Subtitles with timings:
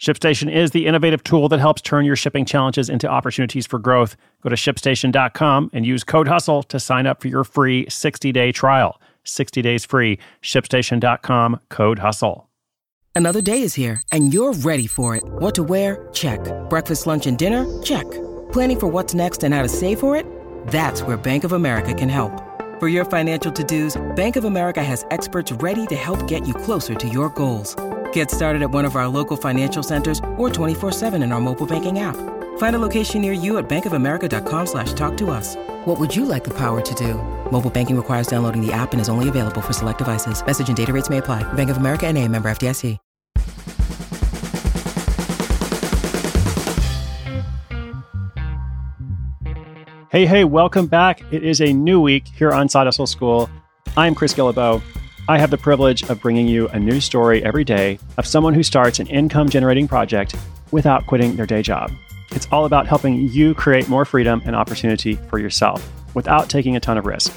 [0.00, 4.16] ShipStation is the innovative tool that helps turn your shipping challenges into opportunities for growth.
[4.42, 8.50] Go to shipstation.com and use code HUSTLE to sign up for your free 60 day
[8.50, 8.98] trial.
[9.24, 10.18] 60 days free.
[10.42, 12.48] ShipStation.com, code HUSTLE.
[13.14, 15.22] Another day is here and you're ready for it.
[15.26, 16.08] What to wear?
[16.14, 16.40] Check.
[16.70, 17.66] Breakfast, lunch, and dinner?
[17.82, 18.10] Check.
[18.52, 20.24] Planning for what's next and how to save for it?
[20.68, 22.32] That's where Bank of America can help.
[22.80, 26.54] For your financial to dos, Bank of America has experts ready to help get you
[26.54, 27.76] closer to your goals.
[28.12, 31.98] Get started at one of our local financial centers or 24-7 in our mobile banking
[31.98, 32.16] app.
[32.56, 35.56] Find a location near you at bankofamerica.com slash talk to us.
[35.84, 37.14] What would you like the power to do?
[37.50, 40.44] Mobile banking requires downloading the app and is only available for select devices.
[40.46, 41.42] Message and data rates may apply.
[41.52, 42.96] Bank of America and a member FDIC.
[50.10, 51.22] Hey, hey, welcome back.
[51.30, 53.48] It is a new week here on Side Hustle School.
[53.96, 54.82] I'm Chris Guillebeau.
[55.30, 58.64] I have the privilege of bringing you a new story every day of someone who
[58.64, 60.34] starts an income generating project
[60.72, 61.92] without quitting their day job.
[62.32, 66.80] It's all about helping you create more freedom and opportunity for yourself without taking a
[66.80, 67.32] ton of risk.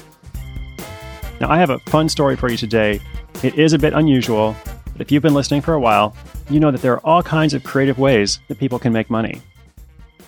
[1.40, 3.00] Now, I have a fun story for you today.
[3.44, 4.56] It is a bit unusual,
[4.90, 6.16] but if you've been listening for a while,
[6.50, 9.40] you know that there are all kinds of creative ways that people can make money.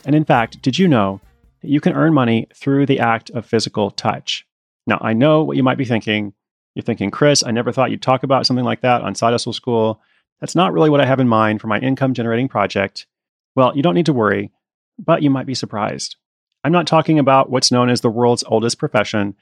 [0.04, 1.20] And in fact, did you know
[1.62, 4.46] that you can earn money through the act of physical touch?
[4.86, 6.32] Now, I know what you might be thinking.
[6.76, 9.54] You're thinking, Chris, I never thought you'd talk about something like that on Side Hustle
[9.54, 9.98] School.
[10.40, 13.06] That's not really what I have in mind for my income generating project.
[13.54, 14.52] Well, you don't need to worry,
[14.98, 16.16] but you might be surprised.
[16.62, 19.34] I'm not talking about what's known as the world's oldest profession.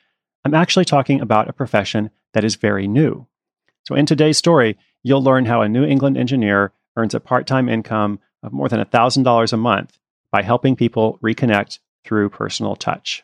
[0.44, 3.27] I'm actually talking about a profession that is very new.
[3.83, 7.68] So, in today's story, you'll learn how a New England engineer earns a part time
[7.68, 9.98] income of more than $1,000 a month
[10.30, 13.23] by helping people reconnect through personal touch.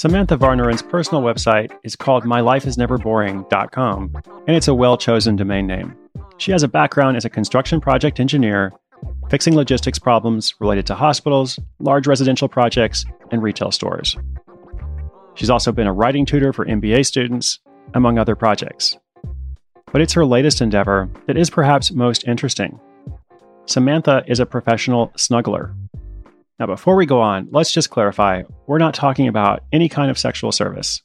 [0.00, 5.94] Samantha Varnaren's personal website is called mylifeisneverboring.com, and it's a well chosen domain name.
[6.38, 8.72] She has a background as a construction project engineer,
[9.28, 14.16] fixing logistics problems related to hospitals, large residential projects, and retail stores.
[15.34, 17.58] She's also been a writing tutor for MBA students,
[17.92, 18.96] among other projects.
[19.92, 22.80] But it's her latest endeavor that is perhaps most interesting.
[23.66, 25.74] Samantha is a professional snuggler,
[26.60, 30.18] now, before we go on, let's just clarify we're not talking about any kind of
[30.18, 31.00] sexual service.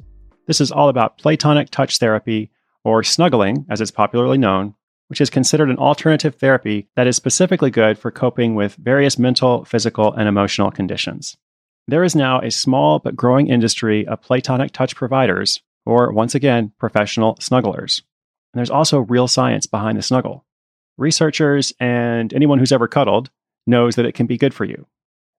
[0.48, 2.52] This is all about platonic touch therapy,
[2.84, 4.76] or snuggling, as it's popularly known,
[5.08, 9.64] which is considered an alternative therapy that is specifically good for coping with various mental,
[9.64, 11.38] physical, and emotional conditions.
[11.88, 16.74] There is now a small but growing industry of platonic touch providers, or once again,
[16.80, 18.02] professional snugglers.
[18.54, 20.46] And there's also real science behind the snuggle.
[20.98, 23.30] Researchers and anyone who's ever cuddled
[23.66, 24.86] knows that it can be good for you.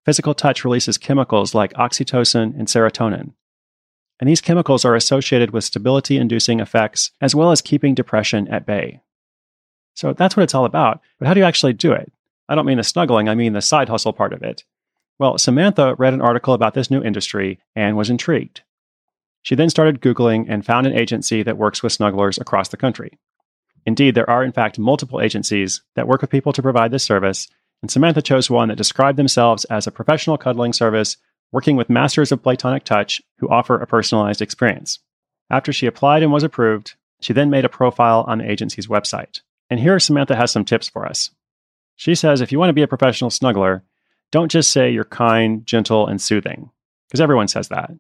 [0.06, 3.33] Physical touch releases chemicals like oxytocin and serotonin.
[4.21, 8.65] And these chemicals are associated with stability inducing effects as well as keeping depression at
[8.65, 9.00] bay.
[9.94, 11.00] So that's what it's all about.
[11.19, 12.12] But how do you actually do it?
[12.49, 14.62] I don't mean the snuggling, I mean the side hustle part of it.
[15.19, 18.62] Well, Samantha read an article about this new industry and was intrigued.
[19.43, 23.19] She then started Googling and found an agency that works with snugglers across the country.
[23.85, 27.49] Indeed, there are, in fact, multiple agencies that work with people to provide this service,
[27.82, 31.17] and Samantha chose one that described themselves as a professional cuddling service
[31.52, 34.99] working with masters of platonic touch who offer a personalized experience.
[35.50, 39.40] After she applied and was approved, she then made a profile on the agency's website.
[39.70, 41.31] And here Samantha has some tips for us.
[41.96, 43.82] She says if you want to be a professional snuggler,
[44.32, 46.70] don't just say you're kind, gentle, and soothing,
[47.08, 47.90] because everyone says that.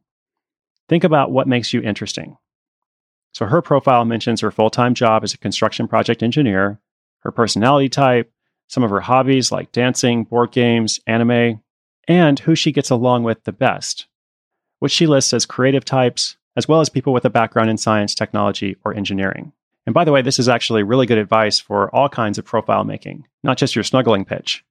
[0.88, 2.36] Think about what makes you interesting.
[3.32, 6.80] So her profile mentions her full time job as a construction project engineer,
[7.20, 8.32] her personality type,
[8.68, 11.60] some of her hobbies like dancing, board games, anime,
[12.08, 14.06] and who she gets along with the best.
[14.78, 18.14] which she lists as creative types, as well as people with a background in science,
[18.14, 19.52] technology, or engineering.
[19.86, 22.84] And by the way, this is actually really good advice for all kinds of profile
[22.84, 24.64] making, not just your snuggling pitch.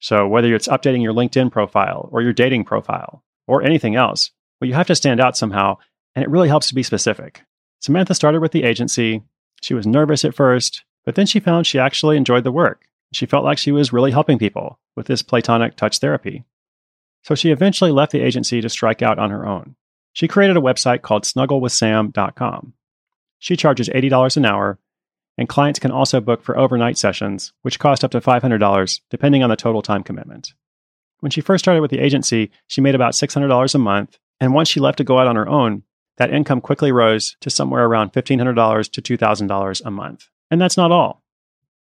[0.00, 4.30] So, whether it's updating your LinkedIn profile or your dating profile or anything else,
[4.60, 5.78] well, you have to stand out somehow,
[6.14, 7.42] and it really helps to be specific.
[7.80, 9.22] Samantha started with the agency.
[9.62, 12.86] She was nervous at first, but then she found she actually enjoyed the work.
[13.12, 16.44] She felt like she was really helping people with this Platonic touch therapy.
[17.22, 19.76] So she eventually left the agency to strike out on her own.
[20.12, 22.72] She created a website called snugglewithsam.com.
[23.38, 24.78] She charges $80 an hour,
[25.38, 29.50] and clients can also book for overnight sessions, which cost up to $500 depending on
[29.50, 30.52] the total time commitment.
[31.20, 34.68] When she first started with the agency, she made about $600 a month, and once
[34.68, 35.82] she left to go out on her own,
[36.16, 40.28] that income quickly rose to somewhere around $1,500 to $2,000 a month.
[40.50, 41.22] And that's not all.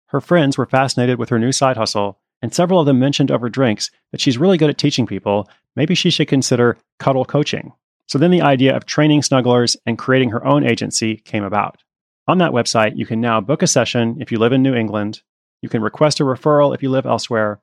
[0.07, 3.49] Her friends were fascinated with her new side hustle, and several of them mentioned over
[3.49, 5.49] drinks that she's really good at teaching people.
[5.75, 7.73] Maybe she should consider cuddle coaching.
[8.07, 11.81] So then the idea of training snugglers and creating her own agency came about.
[12.27, 15.21] On that website, you can now book a session if you live in New England,
[15.61, 17.59] you can request a referral if you live elsewhere,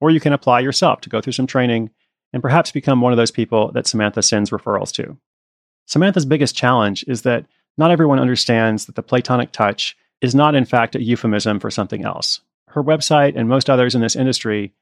[0.00, 1.90] or you can apply yourself to go through some training
[2.32, 5.16] and perhaps become one of those people that Samantha sends referrals to.
[5.86, 7.46] Samantha's biggest challenge is that
[7.76, 12.04] not everyone understands that the platonic touch is not, in fact, a euphemism for something
[12.04, 12.40] else.
[12.68, 14.72] Her website and most others in this industry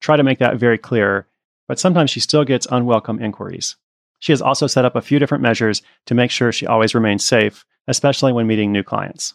[0.00, 1.26] try to make that very clear,
[1.68, 3.76] but sometimes she still gets unwelcome inquiries.
[4.18, 7.24] She has also set up a few different measures to make sure she always remains
[7.24, 9.34] safe, especially when meeting new clients.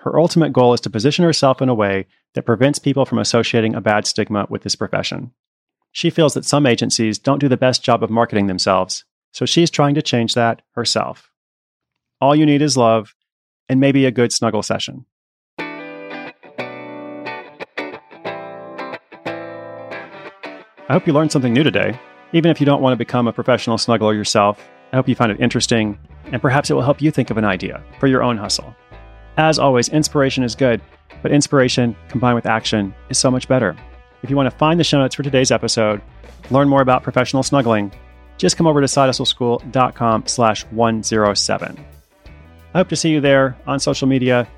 [0.00, 3.74] Her ultimate goal is to position herself in a way that prevents people from associating
[3.74, 5.32] a bad stigma with this profession.
[5.92, 9.70] She feels that some agencies don't do the best job of marketing themselves, so she's
[9.70, 11.30] trying to change that herself.
[12.20, 13.14] All you need is love
[13.70, 15.06] and maybe a good snuggle session.
[20.88, 21.98] I hope you learned something new today.
[22.32, 25.30] Even if you don't want to become a professional snuggler yourself, I hope you find
[25.30, 26.00] it interesting
[26.32, 28.74] and perhaps it will help you think of an idea for your own hustle.
[29.36, 30.80] As always, inspiration is good,
[31.22, 33.76] but inspiration combined with action is so much better.
[34.24, 36.02] If you want to find the show notes for today's episode,
[36.50, 37.92] learn more about professional snuggling,
[38.36, 41.84] just come over to sidehustleschool.com slash 107.
[42.72, 44.48] I hope to see you there on social media,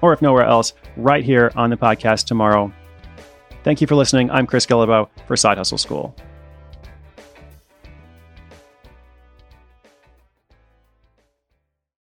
[0.00, 2.72] or if nowhere else, right here on the podcast tomorrow.
[3.62, 4.30] Thank you for listening.
[4.30, 6.14] I'm Chris Guillebeau for Side Hustle School.